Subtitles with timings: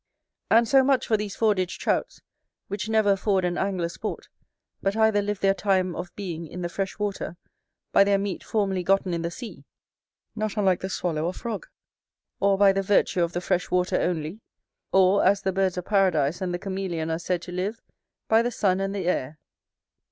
[0.49, 2.21] And so much for these Fordidge Trouts,
[2.69, 4.29] which never afford an angler sport,
[4.81, 7.37] but either live their time of being in the fresh water,
[7.91, 9.63] by their meat formerly gotten in the sea,
[10.35, 11.67] not unlike the swallow or frog,
[12.39, 14.41] or, by the virtue of the fresh water only;
[14.91, 17.79] or, as the birds of Paradise and the cameleon are said to live,
[18.27, 19.37] by the sun and the air.